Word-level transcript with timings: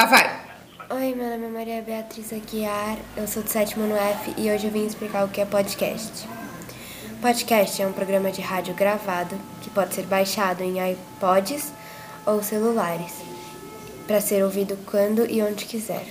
Ah, 0.00 0.06
vai. 0.06 0.40
Oi, 0.90 1.12
meu 1.12 1.28
nome 1.28 1.46
é 1.46 1.48
Maria 1.48 1.82
Beatriz 1.82 2.32
Aguiar, 2.32 2.96
eu 3.16 3.26
sou 3.26 3.42
do 3.42 3.50
sétimo 3.50 3.84
no 3.84 3.96
F 3.96 4.32
e 4.38 4.48
hoje 4.48 4.68
eu 4.68 4.70
vim 4.70 4.86
explicar 4.86 5.24
o 5.24 5.28
que 5.28 5.40
é 5.40 5.44
podcast. 5.44 6.28
Podcast 7.20 7.82
é 7.82 7.84
um 7.84 7.92
programa 7.92 8.30
de 8.30 8.40
rádio 8.40 8.74
gravado 8.74 9.34
que 9.60 9.68
pode 9.70 9.96
ser 9.96 10.06
baixado 10.06 10.62
em 10.62 10.76
iPods 10.92 11.72
ou 12.24 12.40
celulares 12.44 13.12
para 14.06 14.20
ser 14.20 14.44
ouvido 14.44 14.78
quando 14.86 15.28
e 15.28 15.42
onde 15.42 15.64
quiser. 15.64 16.06